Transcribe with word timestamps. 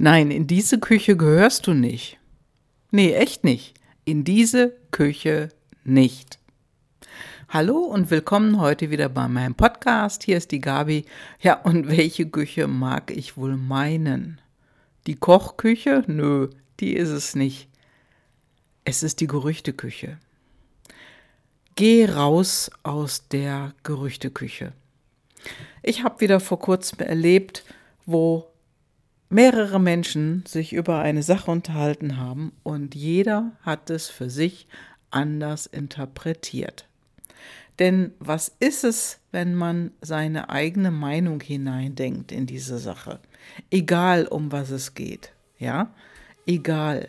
Nein, 0.00 0.30
in 0.30 0.46
diese 0.46 0.78
Küche 0.78 1.16
gehörst 1.16 1.66
du 1.66 1.74
nicht. 1.74 2.20
Nee, 2.92 3.14
echt 3.14 3.42
nicht. 3.42 3.74
In 4.04 4.22
diese 4.22 4.76
Küche 4.92 5.48
nicht. 5.82 6.38
Hallo 7.48 7.78
und 7.78 8.08
willkommen 8.08 8.60
heute 8.60 8.90
wieder 8.90 9.08
bei 9.08 9.26
meinem 9.26 9.56
Podcast. 9.56 10.22
Hier 10.22 10.36
ist 10.36 10.52
die 10.52 10.60
Gabi. 10.60 11.04
Ja, 11.40 11.60
und 11.62 11.88
welche 11.88 12.26
Küche 12.26 12.68
mag 12.68 13.10
ich 13.10 13.36
wohl 13.36 13.56
meinen? 13.56 14.40
Die 15.08 15.16
Kochküche? 15.16 16.04
Nö, 16.06 16.50
die 16.78 16.92
ist 16.92 17.10
es 17.10 17.34
nicht. 17.34 17.68
Es 18.84 19.02
ist 19.02 19.20
die 19.20 19.26
Gerüchteküche. 19.26 20.18
Geh 21.74 22.04
raus 22.06 22.70
aus 22.84 23.26
der 23.26 23.74
Gerüchteküche. 23.82 24.74
Ich 25.82 26.04
habe 26.04 26.20
wieder 26.20 26.38
vor 26.38 26.60
kurzem 26.60 27.00
erlebt, 27.00 27.64
wo 28.06 28.47
mehrere 29.30 29.78
Menschen 29.78 30.44
sich 30.46 30.72
über 30.72 30.98
eine 30.98 31.22
Sache 31.22 31.50
unterhalten 31.50 32.16
haben 32.16 32.52
und 32.62 32.94
jeder 32.94 33.52
hat 33.62 33.90
es 33.90 34.08
für 34.08 34.30
sich 34.30 34.66
anders 35.10 35.66
interpretiert. 35.66 36.86
Denn 37.78 38.12
was 38.18 38.52
ist 38.58 38.84
es, 38.84 39.20
wenn 39.30 39.54
man 39.54 39.92
seine 40.00 40.50
eigene 40.50 40.90
Meinung 40.90 41.40
hineindenkt 41.40 42.32
in 42.32 42.46
diese 42.46 42.78
Sache? 42.78 43.20
Egal, 43.70 44.26
um 44.26 44.50
was 44.50 44.70
es 44.70 44.94
geht, 44.94 45.32
ja? 45.58 45.94
Egal. 46.46 47.08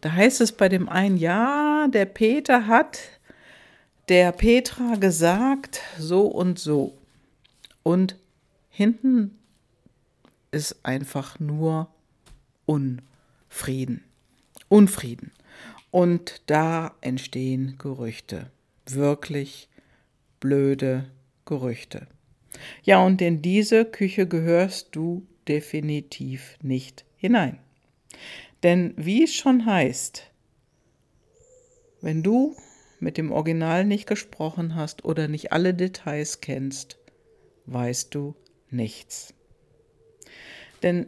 Da 0.00 0.12
heißt 0.12 0.40
es 0.40 0.52
bei 0.52 0.68
dem 0.68 0.88
einen, 0.88 1.16
ja, 1.16 1.88
der 1.88 2.04
Peter 2.04 2.66
hat 2.66 2.98
der 4.08 4.32
Petra 4.32 4.96
gesagt, 4.96 5.80
so 5.98 6.26
und 6.26 6.58
so. 6.58 6.96
Und 7.82 8.16
hinten 8.70 9.38
ist 10.50 10.84
einfach 10.84 11.38
nur 11.40 11.88
Unfrieden. 12.66 14.04
Unfrieden. 14.68 15.32
Und 15.90 16.42
da 16.46 16.94
entstehen 17.00 17.76
Gerüchte. 17.78 18.50
Wirklich 18.86 19.68
blöde 20.40 21.10
Gerüchte. 21.44 22.06
Ja, 22.82 23.04
und 23.04 23.20
in 23.22 23.42
diese 23.42 23.84
Küche 23.84 24.26
gehörst 24.26 24.94
du 24.96 25.26
definitiv 25.48 26.56
nicht 26.62 27.04
hinein. 27.16 27.58
Denn 28.62 28.94
wie 28.96 29.24
es 29.24 29.34
schon 29.34 29.66
heißt, 29.66 30.30
wenn 32.00 32.22
du 32.22 32.56
mit 33.00 33.18
dem 33.18 33.30
Original 33.30 33.84
nicht 33.84 34.06
gesprochen 34.06 34.74
hast 34.74 35.04
oder 35.04 35.28
nicht 35.28 35.52
alle 35.52 35.74
Details 35.74 36.40
kennst, 36.40 36.98
weißt 37.66 38.14
du 38.14 38.34
nichts. 38.70 39.34
Denn 40.82 41.06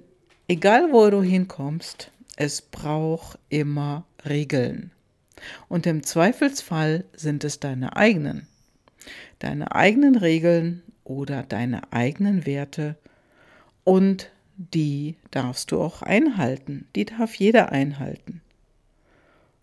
egal 0.48 0.92
wo 0.92 1.08
du 1.11 1.22
hinkommst, 1.22 2.11
es 2.36 2.62
braucht 2.62 3.38
immer 3.48 4.05
Regeln. 4.28 4.92
Und 5.69 5.86
im 5.86 6.02
Zweifelsfall 6.02 7.05
sind 7.14 7.44
es 7.44 7.60
deine 7.60 7.97
eigenen. 7.97 8.47
Deine 9.38 9.75
eigenen 9.75 10.16
Regeln 10.16 10.83
oder 11.05 11.42
deine 11.42 11.92
eigenen 11.92 12.47
Werte 12.47 12.97
und 13.84 14.30
die 14.58 15.16
darfst 15.30 15.70
du 15.70 15.80
auch 15.80 16.03
einhalten. 16.03 16.88
Die 16.97 17.05
darf 17.05 17.36
jeder 17.36 17.70
einhalten. 17.70 18.42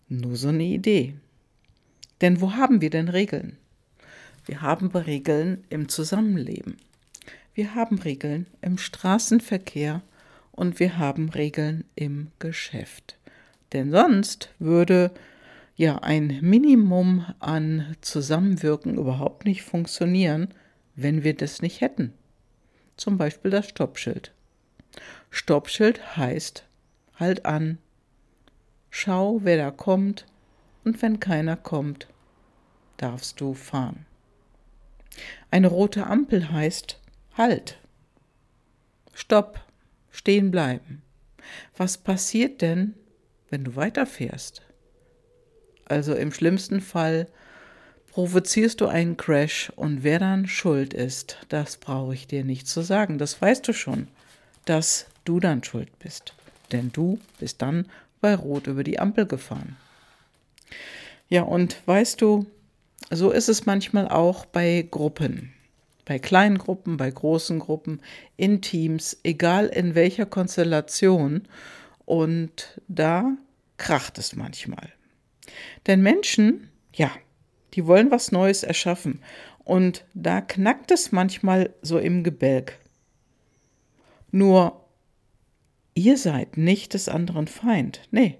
Nur 0.08 0.36
so 0.36 0.48
eine 0.48 0.64
Idee. 0.64 1.14
Denn 2.22 2.40
wo 2.40 2.54
haben 2.54 2.80
wir 2.80 2.90
denn 2.90 3.08
Regeln? 3.08 3.58
Wir 4.46 4.62
haben 4.62 4.88
Regeln 4.88 5.64
im 5.68 5.88
Zusammenleben. 5.88 6.78
Wir 7.56 7.74
haben 7.74 7.98
Regeln 7.98 8.46
im 8.60 8.76
Straßenverkehr 8.76 10.02
und 10.52 10.78
wir 10.78 10.98
haben 10.98 11.30
Regeln 11.30 11.84
im 11.94 12.30
Geschäft. 12.38 13.16
Denn 13.72 13.90
sonst 13.90 14.50
würde 14.58 15.10
ja 15.74 15.96
ein 16.00 16.38
Minimum 16.42 17.24
an 17.38 17.96
Zusammenwirken 18.02 18.98
überhaupt 18.98 19.46
nicht 19.46 19.62
funktionieren, 19.62 20.48
wenn 20.96 21.24
wir 21.24 21.34
das 21.34 21.62
nicht 21.62 21.80
hätten. 21.80 22.12
Zum 22.98 23.16
Beispiel 23.16 23.50
das 23.50 23.66
Stoppschild. 23.70 24.34
Stoppschild 25.30 26.18
heißt, 26.18 26.66
halt 27.14 27.46
an, 27.46 27.78
schau, 28.90 29.40
wer 29.44 29.56
da 29.56 29.70
kommt, 29.70 30.26
und 30.84 31.00
wenn 31.00 31.20
keiner 31.20 31.56
kommt, 31.56 32.06
darfst 32.98 33.40
du 33.40 33.54
fahren. 33.54 34.04
Eine 35.50 35.68
rote 35.68 36.06
Ampel 36.06 36.52
heißt, 36.52 37.00
Halt. 37.36 37.76
Stopp. 39.12 39.60
Stehen 40.10 40.50
bleiben. 40.50 41.02
Was 41.76 41.98
passiert 41.98 42.62
denn, 42.62 42.94
wenn 43.50 43.62
du 43.62 43.76
weiterfährst? 43.76 44.62
Also 45.84 46.14
im 46.14 46.32
schlimmsten 46.32 46.80
Fall 46.80 47.26
provozierst 48.12 48.80
du 48.80 48.86
einen 48.86 49.18
Crash 49.18 49.70
und 49.76 50.02
wer 50.02 50.18
dann 50.18 50.48
schuld 50.48 50.94
ist, 50.94 51.36
das 51.50 51.76
brauche 51.76 52.14
ich 52.14 52.26
dir 52.26 52.42
nicht 52.42 52.66
zu 52.66 52.80
sagen. 52.80 53.18
Das 53.18 53.40
weißt 53.40 53.68
du 53.68 53.74
schon, 53.74 54.08
dass 54.64 55.06
du 55.26 55.38
dann 55.38 55.62
schuld 55.62 55.90
bist. 55.98 56.32
Denn 56.72 56.90
du 56.90 57.20
bist 57.38 57.60
dann 57.60 57.86
bei 58.22 58.34
Rot 58.34 58.66
über 58.66 58.82
die 58.82 58.98
Ampel 58.98 59.26
gefahren. 59.26 59.76
Ja, 61.28 61.42
und 61.42 61.86
weißt 61.86 62.22
du, 62.22 62.46
so 63.10 63.30
ist 63.30 63.50
es 63.50 63.66
manchmal 63.66 64.08
auch 64.08 64.46
bei 64.46 64.88
Gruppen 64.90 65.52
bei 66.06 66.18
kleinen 66.20 66.56
Gruppen, 66.56 66.96
bei 66.96 67.10
großen 67.10 67.58
Gruppen, 67.58 68.00
in 68.38 68.62
Teams, 68.62 69.18
egal 69.24 69.66
in 69.66 69.94
welcher 69.94 70.24
Konstellation. 70.24 71.42
Und 72.06 72.80
da 72.88 73.36
kracht 73.76 74.16
es 74.16 74.34
manchmal. 74.34 74.92
Denn 75.86 76.00
Menschen, 76.00 76.70
ja, 76.94 77.10
die 77.74 77.86
wollen 77.86 78.10
was 78.10 78.32
Neues 78.32 78.62
erschaffen. 78.62 79.20
Und 79.64 80.06
da 80.14 80.40
knackt 80.40 80.92
es 80.92 81.10
manchmal 81.10 81.74
so 81.82 81.98
im 81.98 82.22
Gebälk. 82.22 82.78
Nur, 84.30 84.84
ihr 85.94 86.16
seid 86.16 86.56
nicht 86.56 86.94
des 86.94 87.08
anderen 87.08 87.48
Feind. 87.48 88.02
Nee. 88.12 88.38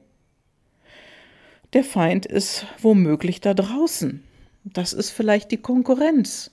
Der 1.73 1.83
Feind 1.83 2.27
ist 2.27 2.65
womöglich 2.81 3.41
da 3.41 3.55
draußen. 3.55 4.23
Das 4.63 4.93
ist 4.93 5.11
vielleicht 5.11 5.51
die 5.51 5.57
Konkurrenz 5.57 6.53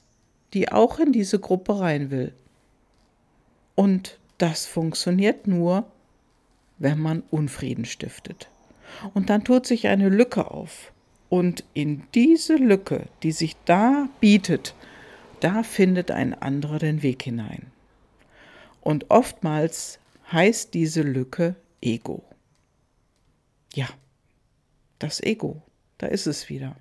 die 0.53 0.71
auch 0.71 0.99
in 0.99 1.11
diese 1.11 1.39
Gruppe 1.39 1.79
rein 1.79 2.11
will. 2.11 2.33
Und 3.75 4.19
das 4.37 4.65
funktioniert 4.65 5.47
nur, 5.47 5.85
wenn 6.77 6.99
man 6.99 7.23
Unfrieden 7.31 7.85
stiftet. 7.85 8.49
Und 9.13 9.29
dann 9.29 9.43
tut 9.43 9.65
sich 9.65 9.87
eine 9.87 10.09
Lücke 10.09 10.51
auf. 10.51 10.91
Und 11.29 11.63
in 11.73 12.03
diese 12.13 12.55
Lücke, 12.55 13.07
die 13.23 13.31
sich 13.31 13.55
da 13.65 14.07
bietet, 14.19 14.75
da 15.39 15.63
findet 15.63 16.11
ein 16.11 16.33
anderer 16.33 16.79
den 16.79 17.01
Weg 17.01 17.23
hinein. 17.23 17.71
Und 18.81 19.09
oftmals 19.09 19.99
heißt 20.31 20.73
diese 20.73 21.01
Lücke 21.01 21.55
Ego. 21.81 22.23
Ja, 23.73 23.87
das 24.99 25.21
Ego, 25.21 25.61
da 25.97 26.07
ist 26.07 26.27
es 26.27 26.49
wieder. 26.49 26.75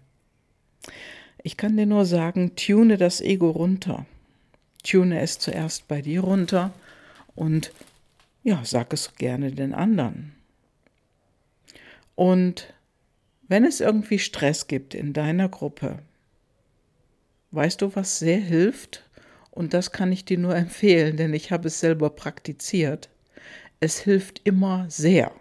Ich 1.45 1.57
kann 1.57 1.77
dir 1.77 1.87
nur 1.87 2.05
sagen, 2.05 2.55
tune 2.55 2.97
das 2.97 3.21
Ego 3.21 3.51
runter. 3.51 4.07
Tune 4.85 5.21
es 5.21 5.39
zuerst 5.39 5.89
bei 5.89 6.01
dir 6.01 6.21
runter 6.21 6.73
und 7.35 7.73
ja, 8.45 8.63
sag 8.65 8.93
es 8.93 9.15
gerne 9.17 9.51
den 9.51 9.75
anderen. 9.75 10.35
Und 12.15 12.73
wenn 13.49 13.65
es 13.65 13.81
irgendwie 13.81 14.19
Stress 14.19 14.69
gibt 14.69 14.95
in 14.95 15.13
deiner 15.13 15.49
Gruppe, 15.49 15.99
weißt 17.51 17.83
du, 17.83 17.95
was 17.95 18.19
sehr 18.19 18.39
hilft? 18.39 19.09
Und 19.51 19.75
das 19.75 19.91
kann 19.91 20.13
ich 20.13 20.25
dir 20.25 20.39
nur 20.39 20.55
empfehlen, 20.57 21.17
denn 21.17 21.35
ich 21.35 21.51
habe 21.51 21.69
es 21.69 21.81
selber 21.81 22.11
praktiziert. 22.11 23.09
Es 23.81 23.99
hilft 23.99 24.41
immer 24.45 24.89
sehr, 24.89 25.33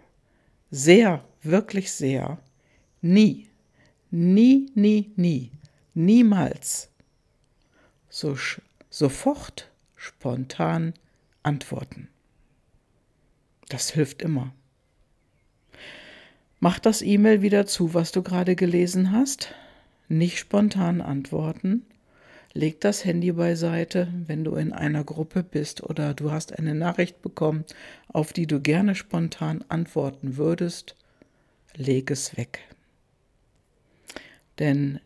sehr, 0.70 1.24
wirklich 1.42 1.92
sehr, 1.92 2.38
nie, 3.02 3.48
nie, 4.10 4.70
nie, 4.74 5.12
nie 5.14 5.52
niemals 5.94 6.90
so 8.08 8.36
sofort 8.90 9.70
spontan 9.96 10.94
antworten. 11.42 12.08
Das 13.68 13.90
hilft 13.90 14.22
immer. 14.22 14.52
Mach 16.60 16.78
das 16.78 17.02
E-Mail 17.02 17.42
wieder 17.42 17.66
zu, 17.66 17.94
was 17.94 18.12
du 18.12 18.22
gerade 18.22 18.54
gelesen 18.54 19.12
hast. 19.12 19.54
Nicht 20.08 20.38
spontan 20.38 21.00
antworten. 21.00 21.86
Leg 22.52 22.80
das 22.82 23.04
Handy 23.04 23.32
beiseite, 23.32 24.12
wenn 24.26 24.44
du 24.44 24.56
in 24.56 24.72
einer 24.72 25.04
Gruppe 25.04 25.42
bist 25.42 25.82
oder 25.82 26.12
du 26.12 26.30
hast 26.30 26.58
eine 26.58 26.74
Nachricht 26.74 27.22
bekommen, 27.22 27.64
auf 28.08 28.34
die 28.34 28.46
du 28.46 28.60
gerne 28.60 28.94
spontan 28.94 29.64
antworten 29.68 30.36
würdest. 30.36 30.94
Leg 31.74 32.10
es 32.10 32.36
weg. 32.36 32.60
Denn 34.58 35.00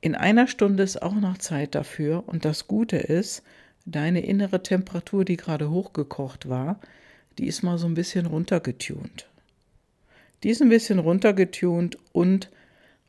in 0.00 0.14
einer 0.14 0.46
Stunde 0.46 0.82
ist 0.82 1.02
auch 1.02 1.14
noch 1.14 1.38
Zeit 1.38 1.74
dafür 1.74 2.24
und 2.26 2.44
das 2.44 2.68
Gute 2.68 2.96
ist, 2.96 3.42
deine 3.84 4.24
innere 4.24 4.62
Temperatur, 4.62 5.24
die 5.24 5.36
gerade 5.36 5.70
hochgekocht 5.70 6.48
war, 6.48 6.80
die 7.38 7.46
ist 7.46 7.62
mal 7.62 7.78
so 7.78 7.86
ein 7.86 7.94
bisschen 7.94 8.26
runtergetunt. 8.26 9.28
Die 10.42 10.50
ist 10.50 10.62
ein 10.62 10.68
bisschen 10.68 10.98
runtergetunt 10.98 11.98
und 12.12 12.50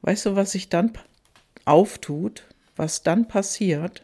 weißt 0.02 0.28
du, 0.28 0.36
was 0.36 0.52
sich 0.52 0.70
dann 0.70 0.94
auftut, 1.66 2.46
was 2.76 3.04
dann 3.04 3.28
passiert? 3.28 4.04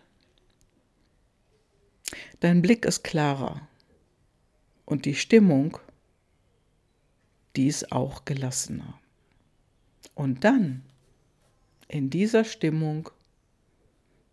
Dein 2.39 2.61
Blick 2.61 2.85
ist 2.85 3.03
klarer 3.03 3.67
und 4.85 5.05
die 5.05 5.15
Stimmung, 5.15 5.79
die 7.55 7.67
ist 7.67 7.91
auch 7.91 8.25
gelassener. 8.25 8.99
Und 10.13 10.43
dann, 10.43 10.83
in 11.87 12.09
dieser 12.09 12.43
Stimmung, 12.43 13.09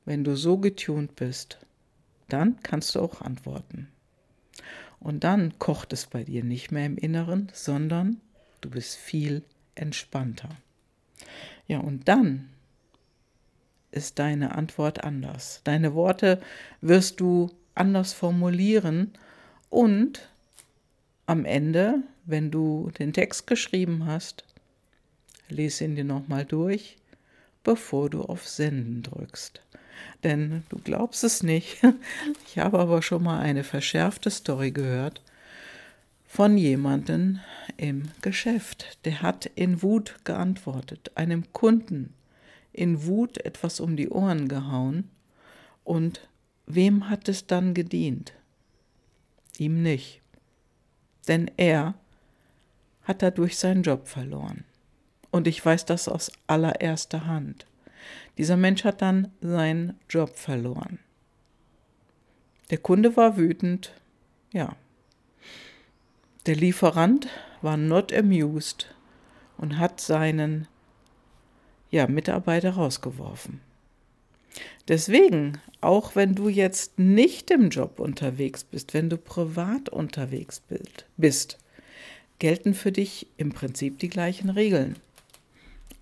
wenn 0.04 0.24
du 0.24 0.36
so 0.36 0.58
getunt 0.58 1.16
bist, 1.16 1.58
dann 2.28 2.58
kannst 2.62 2.94
du 2.94 3.00
auch 3.00 3.20
antworten. 3.20 3.88
Und 5.00 5.24
dann 5.24 5.58
kocht 5.58 5.92
es 5.92 6.06
bei 6.06 6.24
dir 6.24 6.44
nicht 6.44 6.70
mehr 6.70 6.86
im 6.86 6.96
Inneren, 6.96 7.50
sondern 7.52 8.20
du 8.60 8.70
bist 8.70 8.96
viel 8.96 9.42
entspannter. 9.74 10.50
Ja, 11.66 11.78
und 11.78 12.08
dann 12.08 12.48
ist 13.90 14.18
deine 14.18 14.54
Antwort 14.54 15.04
anders. 15.04 15.60
Deine 15.64 15.94
Worte 15.94 16.40
wirst 16.80 17.20
du 17.20 17.50
anders 17.74 18.12
formulieren 18.12 19.12
und 19.70 20.28
am 21.26 21.44
Ende, 21.44 22.02
wenn 22.24 22.50
du 22.50 22.90
den 22.98 23.12
Text 23.12 23.46
geschrieben 23.46 24.06
hast, 24.06 24.44
lese 25.48 25.84
ihn 25.84 25.94
dir 25.94 26.04
nochmal 26.04 26.44
durch, 26.44 26.96
bevor 27.64 28.10
du 28.10 28.22
auf 28.22 28.48
Senden 28.48 29.02
drückst. 29.02 29.62
Denn 30.24 30.64
du 30.68 30.78
glaubst 30.78 31.24
es 31.24 31.42
nicht, 31.42 31.82
ich 32.46 32.58
habe 32.58 32.78
aber 32.78 33.02
schon 33.02 33.22
mal 33.22 33.40
eine 33.40 33.64
verschärfte 33.64 34.30
Story 34.30 34.70
gehört 34.70 35.22
von 36.32 36.56
jemandem 36.56 37.40
im 37.76 38.04
Geschäft. 38.22 38.98
Der 39.04 39.20
hat 39.20 39.44
in 39.54 39.82
Wut 39.82 40.16
geantwortet, 40.24 41.10
einem 41.14 41.52
Kunden 41.52 42.14
in 42.72 43.04
Wut 43.04 43.36
etwas 43.44 43.80
um 43.80 43.96
die 43.96 44.08
Ohren 44.08 44.48
gehauen. 44.48 45.10
Und 45.84 46.26
wem 46.66 47.10
hat 47.10 47.28
es 47.28 47.46
dann 47.46 47.74
gedient? 47.74 48.32
Ihm 49.58 49.82
nicht. 49.82 50.22
Denn 51.28 51.50
er 51.58 51.94
hat 53.02 53.20
dadurch 53.20 53.58
seinen 53.58 53.82
Job 53.82 54.08
verloren. 54.08 54.64
Und 55.32 55.48
ich 55.48 55.64
weiß 55.64 55.86
das 55.86 56.06
aus 56.06 56.30
allererster 56.46 57.26
Hand. 57.26 57.66
Dieser 58.38 58.56
Mensch 58.56 58.84
hat 58.84 59.02
dann 59.02 59.32
seinen 59.40 59.98
Job 60.08 60.36
verloren. 60.36 61.00
Der 62.70 62.78
Kunde 62.78 63.16
war 63.16 63.36
wütend, 63.36 63.92
ja. 64.52 64.76
Der 66.46 66.54
Lieferant 66.54 67.28
war 67.62 67.76
not 67.76 68.12
amused 68.12 68.94
und 69.56 69.78
hat 69.78 70.00
seinen 70.00 70.68
ja, 71.90 72.06
Mitarbeiter 72.06 72.72
rausgeworfen. 72.72 73.60
Deswegen, 74.88 75.60
auch 75.80 76.14
wenn 76.14 76.34
du 76.34 76.48
jetzt 76.48 76.98
nicht 76.98 77.50
im 77.50 77.70
Job 77.70 78.00
unterwegs 78.00 78.64
bist, 78.64 78.92
wenn 78.92 79.08
du 79.08 79.16
privat 79.16 79.88
unterwegs 79.88 80.62
bist, 81.16 81.58
gelten 82.38 82.74
für 82.74 82.92
dich 82.92 83.28
im 83.36 83.52
Prinzip 83.52 83.98
die 83.98 84.08
gleichen 84.08 84.50
Regeln 84.50 84.96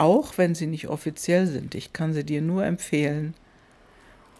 auch 0.00 0.38
wenn 0.38 0.54
sie 0.54 0.66
nicht 0.66 0.88
offiziell 0.88 1.46
sind. 1.46 1.74
Ich 1.74 1.92
kann 1.92 2.14
sie 2.14 2.24
dir 2.24 2.40
nur 2.40 2.64
empfehlen. 2.64 3.34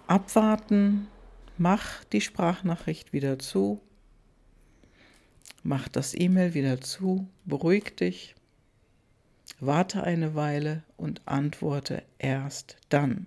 Abwarten, 0.06 1.06
mach 1.58 2.02
die 2.04 2.22
Sprachnachricht 2.22 3.12
wieder 3.12 3.38
zu, 3.38 3.78
mach 5.62 5.88
das 5.88 6.18
E-Mail 6.18 6.54
wieder 6.54 6.80
zu, 6.80 7.28
beruhig 7.44 7.94
dich, 7.94 8.34
warte 9.60 10.02
eine 10.02 10.34
Weile 10.34 10.82
und 10.96 11.20
antworte 11.26 12.04
erst 12.18 12.78
dann. 12.88 13.26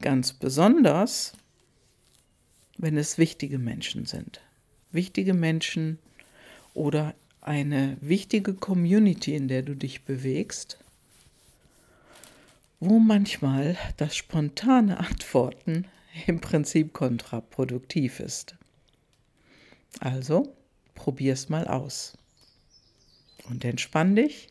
Ganz 0.00 0.32
besonders, 0.32 1.34
wenn 2.78 2.96
es 2.96 3.16
wichtige 3.16 3.60
Menschen 3.60 4.06
sind. 4.06 4.40
Wichtige 4.90 5.34
Menschen 5.34 6.00
oder 6.74 7.14
eine 7.40 7.96
wichtige 8.00 8.54
Community, 8.54 9.36
in 9.36 9.46
der 9.46 9.62
du 9.62 9.76
dich 9.76 10.02
bewegst, 10.02 10.80
wo 12.80 12.98
manchmal 12.98 13.76
das 13.96 14.16
spontane 14.16 14.98
Antworten 14.98 15.86
im 16.26 16.40
Prinzip 16.40 16.92
kontraproduktiv 16.92 18.20
ist. 18.20 18.56
Also, 20.00 20.54
probier's 20.94 21.48
mal 21.48 21.66
aus. 21.66 22.16
Und 23.48 23.64
entspann 23.64 24.16
dich 24.16 24.48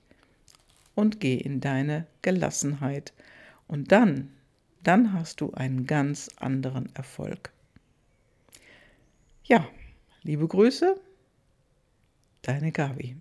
und 0.96 1.20
geh 1.20 1.36
in 1.36 1.60
deine 1.60 2.08
Gelassenheit. 2.22 3.14
Und 3.68 3.92
dann, 3.92 4.32
dann 4.84 5.14
hast 5.14 5.42
du 5.42 5.54
einen 5.54 5.86
ganz 5.86 6.30
anderen 6.38 6.96
Erfolg. 6.96 7.52
Ja, 9.44 9.68
liebe 10.24 10.48
Grüße, 10.48 11.00
deine 12.42 12.72
Gabi. 12.72 13.18